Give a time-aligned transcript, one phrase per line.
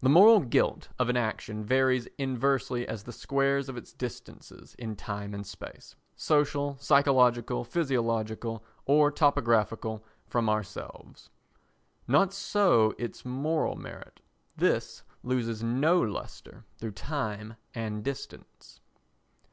[0.00, 4.94] The moral guilt of an action varies inversely as the squares of its distances in
[4.94, 11.30] time and space, social, psychological, physiological or topographical, from ourselves.
[12.06, 14.20] Not so its moral merit:
[14.56, 18.78] this loses no lustre through time and distance.